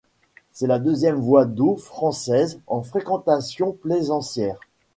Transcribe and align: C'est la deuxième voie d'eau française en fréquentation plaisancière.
C'est 0.51 0.65
la 0.65 0.79
deuxième 0.79 1.17
voie 1.19 1.45
d'eau 1.45 1.75
française 1.75 2.59
en 2.65 2.81
fréquentation 2.81 3.71
plaisancière. 3.73 4.59